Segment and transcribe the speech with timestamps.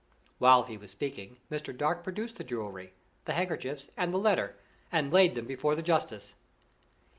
[0.39, 1.77] While he was speaking, Mr.
[1.77, 2.91] Dark produced the jewelry,
[3.25, 4.55] the handkerchiefs and the letter,
[4.91, 6.33] and laid them before the justice.